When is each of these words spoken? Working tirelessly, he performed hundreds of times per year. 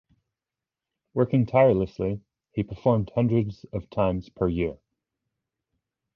Working 1.13 1.45
tirelessly, 1.45 2.21
he 2.53 2.63
performed 2.63 3.11
hundreds 3.13 3.65
of 3.65 3.87
times 3.91 4.29
per 4.29 4.47
year. 4.47 4.79